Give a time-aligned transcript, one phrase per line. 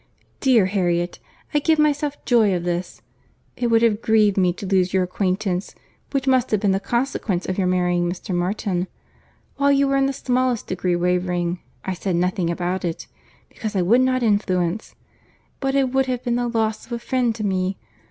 [0.39, 1.19] Dear Harriet,
[1.53, 3.03] I give myself joy of this.
[3.55, 5.75] It would have grieved me to lose your acquaintance,
[6.09, 8.33] which must have been the consequence of your marrying Mr.
[8.33, 8.87] Martin.
[9.57, 13.05] While you were in the smallest degree wavering, I said nothing about it,
[13.47, 14.95] because I would not influence;
[15.59, 17.77] but it would have been the loss of a friend to me.